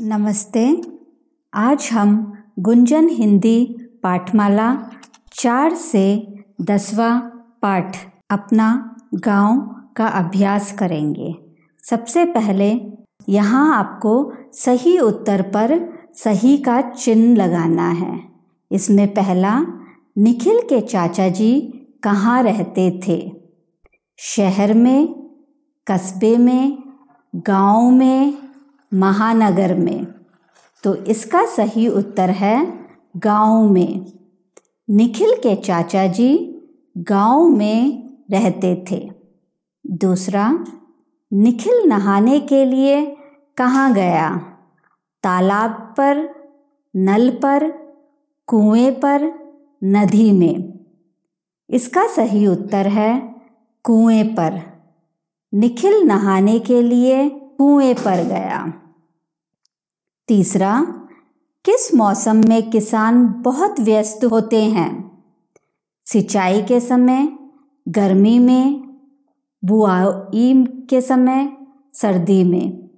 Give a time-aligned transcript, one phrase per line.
[0.00, 0.82] नमस्ते।
[1.54, 4.90] आज हम गुंजन हिंदी पाठमाला
[5.32, 7.18] चार से दसवा
[7.62, 7.96] पाठ
[8.30, 9.60] अपना गाँव
[9.96, 11.34] का अभ्यास करेंगे।
[11.90, 12.80] सबसे पहले
[13.28, 18.20] यहाँ आपको सही उत्तर पर सही का चिन्ह लगाना है।
[18.72, 19.66] इसमें पहला,
[20.18, 21.60] निखिल के चाचा जी
[22.02, 23.32] कहाँ रहते थे?
[24.18, 25.14] शहर में,
[25.86, 26.78] कस्बे में,
[27.36, 28.43] गाँव में
[28.94, 30.06] महानगर में।
[30.82, 32.86] तो इसका सही उत्तर है
[33.16, 34.06] गाँव में।
[34.90, 36.60] निखिल के चाचा जी
[36.98, 39.12] गाँव में रहते थे।
[39.86, 40.64] दूसरा,
[41.32, 43.16] निखिल नहाने के लिए
[43.56, 44.36] कहाँ गया?
[45.22, 46.34] तालाब पर,
[46.96, 47.70] नल पर,
[48.46, 49.32] कुएँ पर,
[49.84, 50.78] नदी में।
[51.70, 53.34] इसका सही उत्तर है
[53.82, 54.60] कुएँ पर।
[55.54, 58.72] निखिल नहाने के लिए कुएँ पर गया।
[60.28, 60.82] तीसरा,
[61.64, 65.22] किस मौसम में किसान बहुत व्यस्त होते हैं?
[66.04, 67.38] सिंचाई के समय,
[67.88, 68.96] गर्मी में,
[69.64, 71.56] बुआई के समय,
[71.94, 72.90] सर्दी में।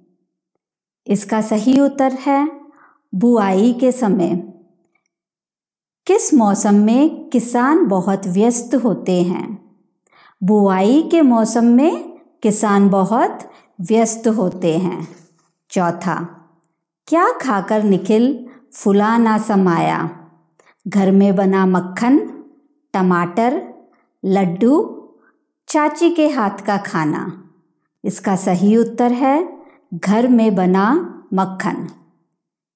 [1.07, 2.61] इसका सही उत्तर है,
[3.15, 4.35] बुआई के समय।
[6.07, 9.75] किस मौसम में किसान बहुत व्यस्त होते हैं?
[10.43, 13.39] बुआई के मौसम में किसान बहुत
[13.81, 15.07] व्यस्त होते हैं।
[15.69, 16.15] चौथा,
[17.07, 20.09] क्या खाकर निखिल फुला ना समाया?
[20.87, 22.43] घर में बना मक्खन,
[22.93, 23.73] टमाटर,
[24.25, 25.03] लड्डू,
[25.67, 27.49] चाची के हाथ का खाना।
[28.03, 29.59] इसका सही उत्तर है,
[29.93, 31.89] घर में बना मक्खन।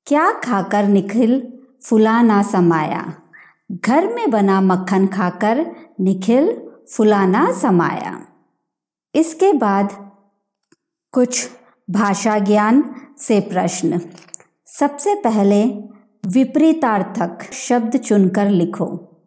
[0.08, 3.14] क्या खाकर निखिल फुला ना समाया?
[3.72, 8.26] घर में बना मक्खन खाकर निखिल फुलाना समाया।
[9.16, 10.11] इसके बाद
[11.14, 11.50] कुछ
[11.90, 14.02] भाषा ज्ञान से प्रश्न।
[14.66, 15.64] सबसे पहले
[16.26, 19.18] विपरीतार्थक शब्द चुनकर लिखो।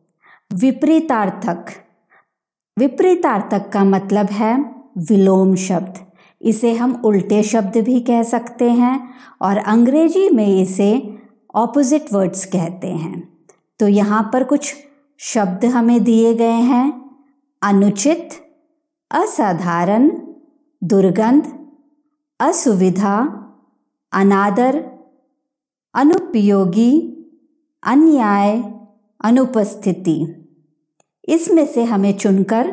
[0.53, 1.67] विपरीतार्थक।
[2.79, 5.95] विपरीतार्थक का मतलब है विलोम शब्द।
[6.42, 11.19] इसे हम उल्टे शब्द भी कह सकते हैं और अंग्रेज़ी में इसे
[11.55, 13.39] ऑपोजिट वर्ड्स कहते हैं।
[13.81, 14.75] तो यहाँ पर कुछ
[15.19, 17.11] शब्द हमें दिए गए हैं।
[17.63, 18.29] अनुचित,
[19.11, 20.11] असाधारण,
[20.85, 21.64] दुर्गंध
[22.40, 23.17] असुविधा,
[24.12, 24.84] अनादर,
[25.95, 27.11] अनुपयोगी,
[27.83, 28.62] अन्याय,
[29.24, 30.40] अनुपस्थिति।
[31.24, 32.70] इसमें से हमें चुनकर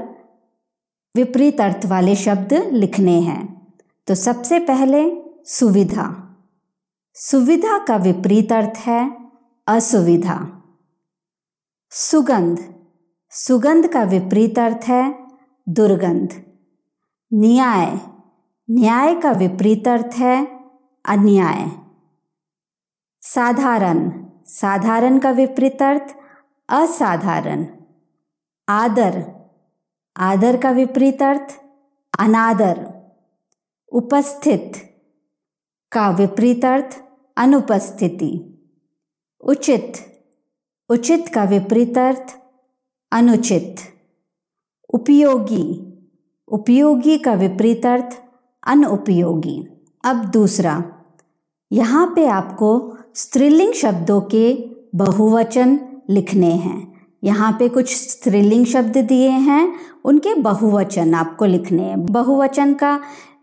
[1.15, 3.73] विपरीत अर्थ वाले शब्द लिखने हैं।
[4.07, 6.27] तो सबसे पहले सुविधा।
[7.13, 9.31] सुविधा का विपरीत अर्थ है
[9.67, 10.63] असुविधा।
[11.89, 12.75] सुगंध।
[13.29, 15.27] सुगंध का विपरीत अर्थ है
[15.69, 16.29] दुर्गंध।
[17.33, 17.99] न्याय।
[18.71, 20.45] न्याय का विपरीत अर्थ है
[21.05, 21.71] अन्याय।
[23.21, 26.15] साधारण। साधारण का विपरीत अर्थ
[26.69, 27.65] असाधारण।
[28.67, 29.23] आदर।
[30.15, 31.61] आदर का विपरीत अर्थ
[32.19, 32.87] अनादर।
[33.91, 34.71] उपस्थित।
[35.91, 37.03] का विपरीत अर्थ
[37.37, 38.59] अनुपस्थिति।
[39.41, 39.93] उचित।
[40.89, 42.39] उचित का विपरीत अर्थ
[43.11, 43.75] अनुचित।
[44.93, 45.87] उपयोगी।
[46.47, 48.30] उपयोगी का विपरीत अर्थ
[48.63, 49.67] अनुपयोगी
[50.03, 50.83] अब दूसरा,
[51.71, 54.53] यहाँ पे आपको स्त्रीलिंग शब्दों के
[54.95, 55.79] बहुवचन
[56.09, 56.91] लिखने हैं।
[57.23, 62.99] यहाँ पे कुछ स्त्रीलिंग शब्द दिए हैं, उनके बहुवचन आपको लिखने हैं। बहुवचन का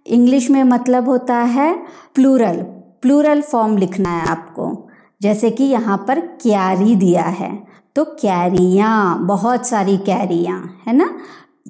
[0.07, 1.75] इंग्लिश में मतलब होता है
[2.15, 2.63] प्लूरल।
[3.03, 4.89] प्लूरल फॉर्म लिखना है आपको।
[5.23, 11.19] जैसे कि यहाँ पर क्यारी दिया है। तो कैरियाँ बहुत सारी कैरियाँ है ना?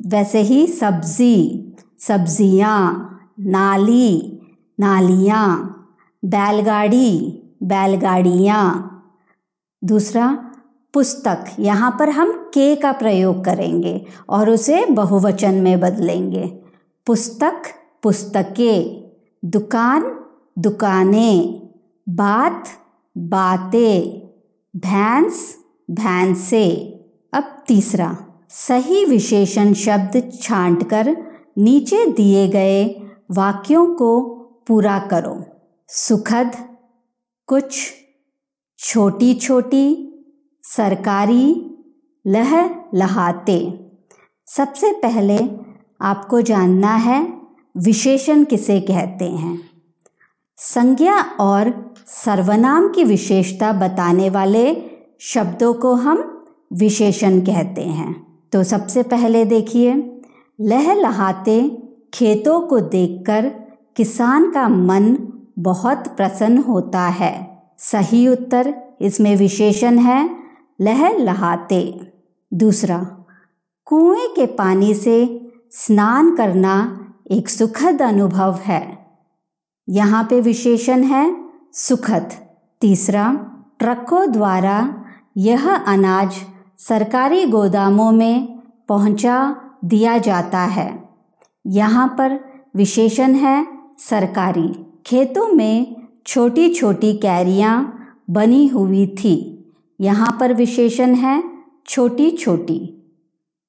[0.06, 4.40] वैसे ही सब्ज़ी, सब्ज़ियाँ नाली,
[4.80, 5.74] नालियाँ,
[6.24, 8.94] बैलगाड़ी, बैलगाड़ियाँ।
[9.84, 10.52] दूसरा,
[10.94, 16.58] पुस्तक। यहाँ पर हम के का प्रयोग करेंगे और उसे बहुवचन में बदलेंगे।
[17.06, 17.62] पुस्तक,
[18.02, 19.10] पुस्तकें,
[19.44, 20.20] दुकान,
[20.58, 21.68] दुकानें,
[22.08, 22.64] बात,
[23.18, 24.28] बातें,
[24.76, 25.58] भैंस,
[25.90, 26.66] भैंसे।
[27.32, 28.16] अब तीसरा,
[28.50, 31.16] सही विशेषण शब्द छांटकर
[31.58, 34.20] नीचे दिए गए वाक्यों को
[34.68, 35.44] पूरा करो।
[35.88, 36.56] सुखद,
[37.46, 37.92] कुछ
[38.78, 40.14] छोटी छोटी
[40.62, 41.70] सरकारी
[42.26, 43.84] लह लहाते
[44.46, 45.38] सबसे पहले
[46.00, 47.40] आपको जानना है
[47.76, 49.70] विशेषण किसे कहते हैं।
[50.56, 54.76] संज्ञा और सर्वनाम की विशेषता बताने वाले
[55.20, 60.20] शब्दों को हम विशेषण कहते हैं। तो सबसे पहले देखिए
[60.60, 61.82] लह लहाते
[62.14, 63.48] खेतों को देखकर
[63.96, 65.18] किसान का मन
[65.58, 70.36] बहुत प्रसन्न होता है। सही उत्तर इसमें विशेषण है,
[70.80, 72.12] लह लहाते।
[72.54, 72.98] दूसरा,
[73.84, 79.06] कुएँ के पानी से स्नान करना एक सुखद अनुभव है।
[79.88, 82.32] यहाँ पे विशेषण है सुखद।
[82.80, 83.38] तीसरा,
[83.78, 85.04] ट्रकों द्वारा
[85.36, 86.32] यह अनाज
[86.78, 91.07] सरकारी गोदामों में पहुँचा दिया जाता है।
[91.68, 92.38] यहाँ पर
[92.76, 93.66] विशेषण है
[93.98, 94.68] सरकारी।
[95.06, 97.76] खेतों में छोटी छोटी कैरियाँ
[98.30, 99.34] बनी हुई थी।
[100.00, 101.42] यहाँ पर विशेषण है
[101.86, 102.78] छोटी छोटी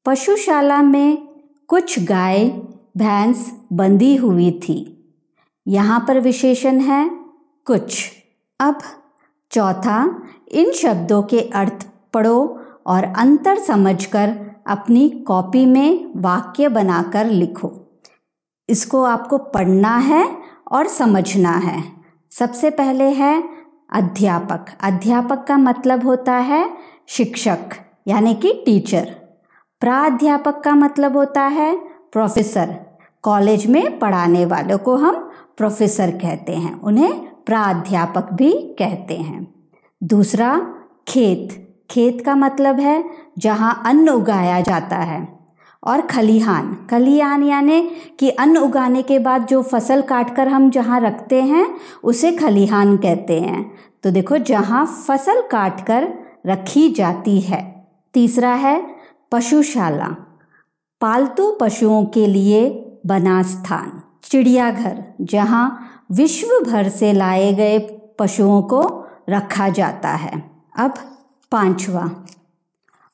[0.06, 1.18] पशुशाला में
[1.68, 2.48] कुछ गाय,
[2.98, 4.78] भैंस बंधी हुई थी।
[5.68, 7.10] यहाँ पर विशेषण है
[7.66, 8.02] कुछ।
[8.60, 8.80] अब
[9.52, 14.36] चौथा, इन शब्दों के अर्थ पढ़ो और अंतर समझकर
[14.68, 17.72] अपनी कॉपी में वाक्य बनाकर लिखो।
[18.70, 20.38] इसको आपको पढ़ना है
[20.72, 21.84] और समझना है।
[22.32, 23.44] सबसे पहले है
[23.94, 26.70] अध्यापक। अध्यापक का मतलब होता है
[27.08, 27.60] शिक्षक,
[28.08, 29.16] यानी कि टीचर।
[29.82, 31.76] प्राध्यापक का मतलब होता है
[32.12, 32.76] प्रोफेसर।
[33.22, 35.16] कॉलेज में पढ़ाने वालों को हम
[35.58, 37.14] प्रोफेसर कहते हैं, उन्हें
[37.46, 39.56] प्राध्यापक भी कहते हैं।
[40.04, 40.74] दूसरा,
[41.08, 43.04] खेत। खेत का मतलब है
[43.38, 45.39] जहाँ अन्न उगाया जाता है।
[45.84, 51.44] और खलिहान। खलिहान यानि कि अन्न उगाने के बाद जो फ़सल काटकर हम जहाँ रखते
[51.44, 56.14] हैं, उसे खलिहान कहते हैं। तो देखो, जहाँ फ़सल काटकर
[56.48, 58.96] रखी जाती है। तीसरा है
[59.32, 60.16] पशुशाला।
[61.02, 65.80] पालतू पशुओं के लिए बना स्थान चिड़ियाघर, जहाँ
[66.12, 67.80] विश्व भर से लाए गए
[68.20, 70.94] पशुओं को रखा जाता है। अब
[71.52, 72.10] पांचवा,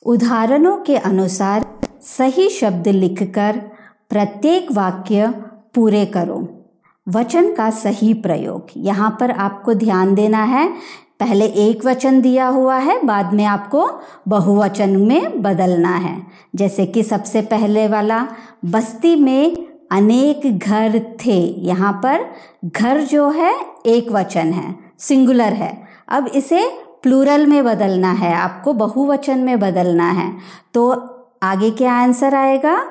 [0.05, 1.74] उदाहरणों के अनुसार
[2.05, 3.61] सही शब्द लिखकर
[4.09, 5.27] प्रत्येक वाक्य
[5.75, 6.65] पूरे करो।
[7.09, 10.73] वचन का सही प्रयोग। यहाँ पर आपको ध्यान देना है।
[11.19, 13.89] पहले एक वचन दिया हुआ है, बाद में आपको
[14.27, 16.23] बहुवचन में बदलना है।
[16.55, 18.27] जैसे कि सबसे पहले वाला,
[18.65, 22.25] बस्ती में अनेक घर थे। यहाँ पर
[22.65, 23.55] घर जो है,
[23.85, 26.71] एक वचन है, सिंगुलर है। अब इसे
[27.03, 30.37] प्लूरल में बदलना है, आपको बहुवचन में बदलना है।
[30.73, 31.11] तो
[31.43, 32.85] आगे क्या आंसर आएगा?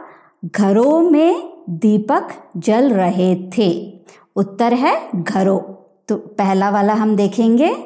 [0.45, 4.01] घरों में दीपक जल रहे थे।
[4.37, 5.59] उत्तर है घरों।
[6.09, 7.77] तो पहला वाला हम देखेंगे।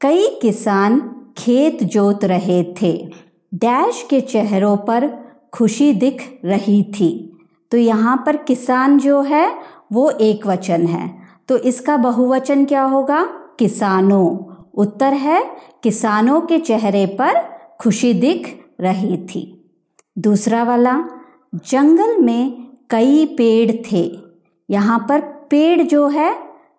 [0.00, 3.08] कई किसान खेत जोत रहे थे।
[3.54, 5.18] डैश के चेहरों पर
[5.52, 7.38] खुशी दिख रही थी।
[7.70, 9.58] तो यहाँ पर किसान जो है,
[9.92, 11.14] वो एक वचन है।
[11.48, 13.24] तो इसका बहुवचन क्या होगा?
[13.58, 15.50] किसानों। उत्तर है
[15.82, 17.32] किसानों के चेहरे पर
[17.80, 19.59] खुशी दिख रही थी।
[20.20, 21.04] दूसरा वाला,
[21.54, 24.12] जंगल में कई पेड़ थे।
[24.70, 26.36] यहाँ पर पेड़ जो है,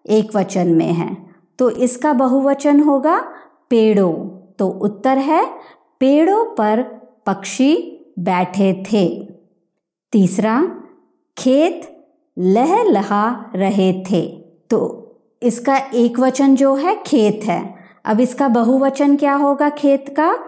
[0.09, 1.17] एक वचन में है।
[1.59, 3.19] तो इसका बहुवचन होगा
[3.69, 4.13] पेड़ों।
[4.59, 5.51] तो उत्तर है,
[5.99, 6.81] पेड़ों पर
[7.25, 9.27] पक्षी बैठे थे।
[10.11, 10.81] तीसरा,
[11.38, 12.05] खेत
[12.38, 14.97] लह लहा रहे थे। तो
[15.43, 20.39] इसका एक वचन जो है, खेत है। अब इसका बहुवचन क्या होगा खेत का?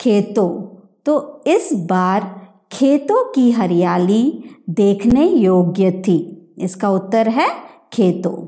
[0.00, 0.62] खेतों।
[1.06, 2.41] तो इस बार
[2.72, 7.48] खेतों की हरियाली देखने योग्य थी। इसका उत्तर है
[7.92, 8.46] खेतों।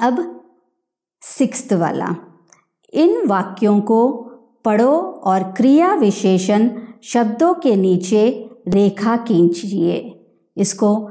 [0.00, 0.40] अब
[1.20, 2.16] सिक्स वाला।
[2.94, 4.12] इन वाक्यों को
[4.64, 6.70] पढ़ो और क्रिया विशेषण
[7.02, 10.24] शब्दों के नीचे रेखा खींचिए।
[10.56, 11.10] इसको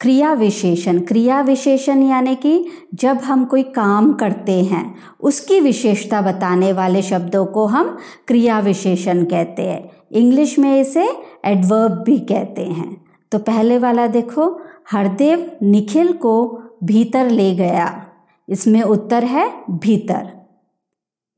[0.00, 6.72] क्रिया विशेषण क्रिया विशेषण यानी कि जब हम कोई काम करते हैं, उसकी विशेषता बताने
[6.72, 11.08] वाले शब्दों को हम क्रिया विशेषण कहते हैं। इंग्लिश में इसे
[11.44, 18.06] एडवर्ब भी कहते हैं। तो पहले वाला देखो, हरदेव निखिल को भीतर ले गया।
[18.48, 20.32] इसमें उत्तर है भीतर।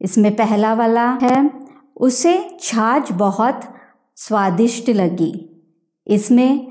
[0.00, 1.50] इसमें पहला वाला है,
[1.96, 3.60] उसे छाछ बहुत
[4.16, 5.64] स्वादिष्ट लगी।
[6.06, 6.66] इसमें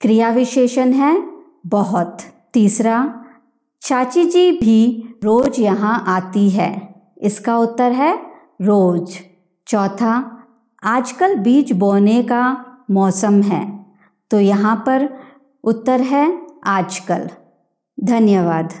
[0.00, 1.26] क्रिया विशेषण है
[1.66, 2.18] बहुत।
[2.54, 3.24] तीसरा,
[3.82, 8.22] चाची जी भी रोज यहाँ आती है। इसका उत्तर है
[8.62, 9.18] रोज।
[9.66, 10.31] चौथा
[10.84, 13.84] आजकल बीज बोने का मौसम है।
[14.30, 15.08] तो यहाँ पर
[15.64, 17.28] उत्तर है आजकल।
[18.04, 18.72] धन्यवाद।